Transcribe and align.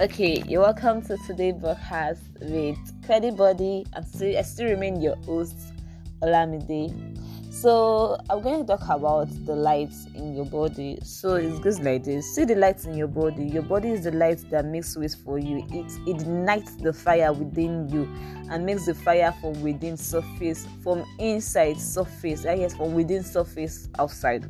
Okay, 0.00 0.44
you're 0.46 0.60
welcome 0.62 1.02
to 1.02 1.16
today's 1.26 1.54
broadcast 1.54 2.22
with 2.42 2.78
Credit 3.04 3.36
Body. 3.36 3.84
and 3.94 4.06
still, 4.06 4.38
I 4.38 4.42
still 4.42 4.68
remain 4.70 5.00
your 5.00 5.16
host, 5.24 5.56
Olamide. 6.22 7.18
So 7.52 8.16
I'm 8.30 8.40
going 8.40 8.60
to 8.60 8.64
talk 8.64 8.88
about 8.88 9.28
the 9.44 9.56
lights 9.56 10.06
in 10.14 10.36
your 10.36 10.44
body. 10.44 11.00
So 11.02 11.34
it 11.34 11.60
goes 11.62 11.80
like 11.80 12.04
this: 12.04 12.32
See 12.32 12.44
the 12.44 12.54
lights 12.54 12.84
in 12.84 12.94
your 12.94 13.08
body. 13.08 13.42
Your 13.46 13.64
body 13.64 13.90
is 13.90 14.04
the 14.04 14.12
light 14.12 14.48
that 14.50 14.66
makes 14.66 14.96
ways 14.96 15.16
for 15.16 15.36
you. 15.36 15.66
It 15.72 15.92
ignites 16.06 16.76
the 16.76 16.92
fire 16.92 17.32
within 17.32 17.88
you 17.88 18.08
and 18.52 18.64
makes 18.64 18.86
the 18.86 18.94
fire 18.94 19.34
from 19.40 19.60
within 19.62 19.96
surface, 19.96 20.64
from 20.80 21.04
inside 21.18 21.80
surface. 21.80 22.44
Ah, 22.46 22.50
I 22.50 22.58
guess 22.58 22.76
from 22.76 22.94
within 22.94 23.24
surface 23.24 23.88
outside 23.98 24.46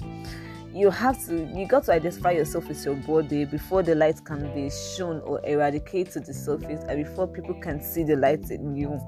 you 0.79 0.91
have 0.91 1.19
to 1.27 1.45
you 1.53 1.67
got 1.67 1.85
to 1.85 1.93
identify 1.93 2.31
yourself 2.31 2.69
with 2.69 2.85
your 2.85 2.95
body 2.95 3.45
before 3.45 3.83
the 3.83 3.95
light 3.97 4.25
can 4.25 4.55
be 4.55 4.71
shown 4.97 5.21
or 5.23 5.45
eradicated 5.45 6.13
to 6.13 6.21
the 6.21 6.33
surface 6.33 6.85
and 6.89 7.05
before 7.05 7.27
people 7.27 7.55
can 7.61 7.83
see 7.83 8.05
the 8.05 8.15
light 8.15 8.49
in 8.51 8.77
you. 8.77 9.01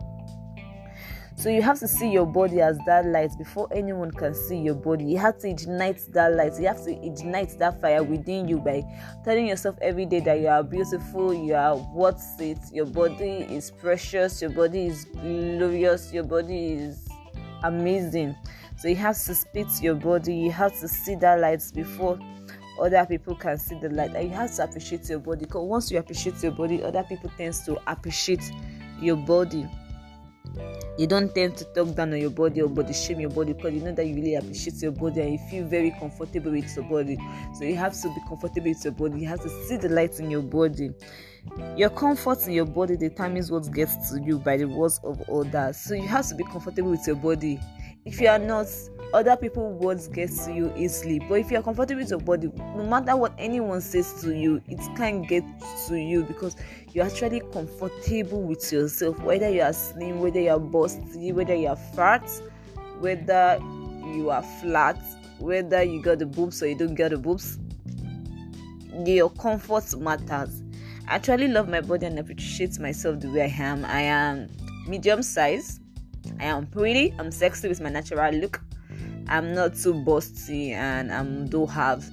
So 1.36 1.48
you 1.48 1.62
have 1.62 1.78
to 1.78 1.88
see 1.88 2.10
your 2.10 2.26
body 2.26 2.60
as 2.60 2.76
that 2.86 3.06
light 3.06 3.30
before 3.38 3.68
anyone 3.72 4.10
can 4.10 4.34
see 4.34 4.58
your 4.58 4.74
body. 4.74 5.04
You 5.04 5.18
have 5.18 5.38
to 5.38 5.48
ignite 5.48 6.00
that 6.12 6.34
light. 6.34 6.58
You 6.58 6.66
have 6.66 6.84
to 6.84 7.06
ignite 7.06 7.56
that 7.60 7.80
fire 7.80 8.02
within 8.02 8.48
you 8.48 8.58
by 8.58 8.82
telling 9.24 9.46
yourself 9.46 9.76
every 9.80 10.04
day 10.06 10.20
that 10.20 10.40
you 10.40 10.48
are 10.48 10.62
beautiful 10.62 11.32
you 11.32 11.54
are 11.54 11.76
worth 11.94 12.40
it. 12.40 12.58
Your 12.72 12.86
body 12.86 13.46
is 13.48 13.70
precious. 13.70 14.42
Your 14.42 14.50
body 14.50 14.86
is 14.86 15.04
glorious. 15.04 16.12
Your 16.12 16.24
body 16.24 16.72
is 16.72 17.08
amazing 17.62 18.34
so 18.80 18.88
you 18.88 18.96
have 18.96 19.22
to 19.24 19.34
to 19.34 19.82
your 19.82 19.94
body, 19.94 20.34
you 20.34 20.50
have 20.52 20.72
to 20.80 20.88
see 20.88 21.14
that 21.16 21.38
light 21.38 21.62
before 21.74 22.18
other 22.80 23.04
people 23.04 23.34
can 23.34 23.58
see 23.58 23.78
the 23.78 23.90
light. 23.90 24.14
And 24.14 24.30
you 24.30 24.34
have 24.34 24.54
to 24.56 24.64
appreciate 24.64 25.06
your 25.06 25.18
body 25.18 25.44
because 25.44 25.68
once 25.68 25.90
you 25.90 25.98
appreciate 25.98 26.42
your 26.42 26.52
body, 26.52 26.82
other 26.82 27.02
people 27.02 27.30
tends 27.36 27.60
to 27.66 27.78
appreciate 27.86 28.50
your 28.98 29.16
body. 29.16 29.68
You 30.96 31.06
don't 31.06 31.34
tend 31.34 31.58
to 31.58 31.64
talk 31.66 31.94
down 31.94 32.14
on 32.14 32.20
your 32.20 32.30
body 32.30 32.62
or 32.62 32.70
body 32.70 32.94
shame 32.94 33.20
your 33.20 33.28
body 33.28 33.52
because 33.52 33.74
you 33.74 33.80
know 33.80 33.92
that 33.92 34.06
you 34.06 34.14
really 34.14 34.34
appreciate 34.36 34.80
your 34.80 34.92
body 34.92 35.20
and 35.20 35.32
you 35.32 35.38
feel 35.50 35.66
very 35.66 35.90
comfortable 36.00 36.50
with 36.50 36.74
your 36.74 36.86
body. 36.86 37.18
So 37.58 37.64
you 37.64 37.76
have 37.76 37.92
to 37.92 38.08
be 38.08 38.20
comfortable 38.26 38.70
with 38.70 38.82
your 38.82 38.94
body. 38.94 39.20
You 39.20 39.28
have 39.28 39.42
to 39.42 39.50
see 39.66 39.76
the 39.76 39.90
light 39.90 40.18
in 40.18 40.30
your 40.30 40.42
body. 40.42 40.90
Your 41.76 41.90
comfort 41.90 42.46
in 42.46 42.54
your 42.54 42.64
body 42.64 42.96
determines 42.96 43.50
what 43.50 43.70
gets 43.74 44.10
to 44.10 44.22
you 44.22 44.38
by 44.38 44.56
the 44.56 44.64
words 44.64 45.00
of 45.04 45.20
others. 45.28 45.76
So 45.76 45.92
you 45.92 46.08
have 46.08 46.26
to 46.28 46.34
be 46.34 46.44
comfortable 46.44 46.90
with 46.90 47.06
your 47.06 47.16
body 47.16 47.60
if 48.04 48.20
you 48.20 48.28
are 48.28 48.38
not 48.38 48.66
other 49.12 49.36
people 49.36 49.72
words 49.72 50.06
get 50.06 50.30
to 50.30 50.52
you 50.52 50.72
easily. 50.76 51.18
But 51.18 51.40
if 51.40 51.50
you 51.50 51.58
are 51.58 51.62
comfortable 51.62 52.00
with 52.00 52.10
your 52.10 52.20
body 52.20 52.50
no 52.76 52.84
matter 52.84 53.16
what 53.16 53.34
anyone 53.38 53.80
says 53.80 54.20
to 54.22 54.34
you 54.34 54.62
it 54.68 54.80
can't 54.96 55.26
get 55.28 55.44
to 55.88 55.96
you 55.96 56.24
because 56.24 56.56
you're 56.92 57.06
actually 57.06 57.40
comfortable 57.52 58.42
with 58.42 58.72
yourself 58.72 59.18
whether 59.20 59.48
you 59.48 59.62
are 59.62 59.72
slim 59.72 60.20
whether 60.20 60.40
you 60.40 60.50
are 60.50 60.60
busty 60.60 61.32
whether 61.32 61.54
you 61.54 61.68
are 61.68 61.76
fat 61.76 62.28
whether 63.00 63.58
you 64.14 64.30
are 64.30 64.42
flat 64.60 64.98
whether 65.40 65.82
you 65.82 66.02
got 66.02 66.18
the 66.18 66.26
boobs 66.26 66.62
or 66.62 66.68
you 66.68 66.74
don't 66.76 66.94
get 66.94 67.10
the 67.10 67.18
boobs. 67.18 67.58
Your 69.04 69.30
comfort 69.30 69.98
matters. 69.98 70.62
I 71.08 71.14
actually 71.14 71.48
love 71.48 71.68
my 71.68 71.80
body 71.80 72.06
and 72.06 72.18
appreciate 72.18 72.78
myself 72.78 73.20
the 73.20 73.30
way 73.30 73.42
i 73.42 73.62
am. 73.62 73.84
I 73.84 74.02
am 74.02 74.48
medium 74.86 75.22
size 75.22 75.80
I 76.38 76.44
am 76.44 76.66
pretty, 76.66 77.14
I'm 77.18 77.30
sexy 77.30 77.68
with 77.68 77.80
my 77.80 77.90
natural 77.90 78.32
look. 78.32 78.60
I'm 79.28 79.54
not 79.54 79.74
too 79.74 79.94
busty 79.94 80.70
and 80.70 81.12
I 81.12 81.22
don't 81.48 81.70
have 81.70 82.08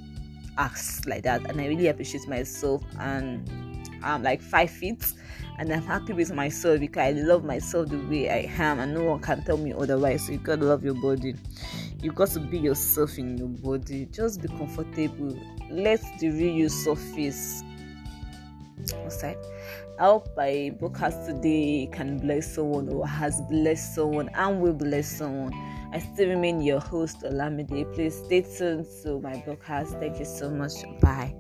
ass 0.58 1.02
like 1.06 1.24
that. 1.24 1.50
And 1.50 1.60
I 1.60 1.68
really 1.68 1.88
appreciate 1.88 2.28
myself. 2.28 2.84
And 3.00 3.50
I'm 4.04 4.24
like 4.24 4.42
five 4.42 4.70
feet 4.70 5.14
and 5.58 5.72
I'm 5.72 5.82
happy 5.82 6.14
with 6.14 6.32
myself 6.34 6.80
because 6.80 7.16
I 7.16 7.20
love 7.20 7.44
myself 7.44 7.90
the 7.90 7.98
way 7.98 8.30
I 8.30 8.52
am 8.62 8.80
and 8.80 8.94
no 8.94 9.04
one 9.04 9.20
can 9.20 9.44
tell 9.44 9.58
me 9.58 9.74
otherwise. 9.74 10.26
So 10.26 10.34
you 10.34 10.38
gotta 10.38 10.66
love 10.66 10.84
your 10.84 10.94
body. 10.94 11.36
You 12.02 12.12
got 12.12 12.30
to 12.30 12.40
be 12.40 12.60
yourself 12.60 13.18
in 13.18 13.38
your 13.38 13.48
body. 13.48 14.08
Just 14.12 14.42
be 14.42 14.48
comfortable. 14.50 15.36
Let 15.72 16.02
the 16.20 16.30
real 16.30 16.54
you 16.54 16.70
surface. 16.70 17.64
What's 18.96 19.22
that? 19.22 19.38
I 20.00 20.06
hope 20.06 20.30
my 20.38 20.72
broadcast 20.80 21.26
today 21.26 21.90
can 21.92 22.18
bless 22.18 22.54
someone 22.54 22.90
or 22.90 23.08
has 23.08 23.42
blessed 23.50 23.96
someone 23.96 24.30
and 24.36 24.62
will 24.62 24.74
bless 24.74 25.08
someone. 25.08 25.54
I 25.94 26.00
still 26.00 26.30
remain 26.30 26.62
your 26.62 26.80
host, 26.80 27.22
Olamide. 27.22 27.94
Please 27.94 28.22
stay 28.26 28.42
tuned 28.42 28.86
to 29.04 29.20
my 29.20 29.42
broadcast. 29.46 29.94
Thank 30.00 30.20
you 30.20 30.26
so 30.26 30.50
much. 30.50 30.74
Bye. 31.02 31.34